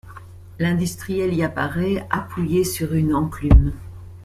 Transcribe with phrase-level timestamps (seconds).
[0.57, 3.71] L'industriel y apparaît appuyé sur une enclume.